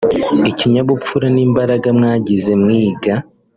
ikinyabupfura 0.51 1.27
n’imbaraga 1.35 1.87
mwagize 1.97 2.51
mwiga 2.61 3.13